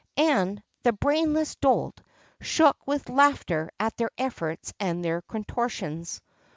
And 0.17 0.63
the 0.81 0.93
brainless 0.93 1.53
dolt 1.57 2.01
shook 2.41 2.87
with 2.87 3.07
laughter 3.11 3.69
at 3.79 3.97
their 3.97 4.09
efforts 4.17 4.73
and 4.79 5.05
their 5.05 5.21
contortions. 5.21 6.23